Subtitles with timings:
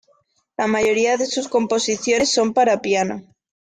[0.57, 3.21] La mayoría de sus composiciones son para piano.